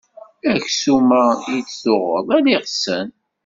[0.53, 1.23] Aksum-a
[1.55, 3.09] i d-tuɣeḍ ala iɣsan.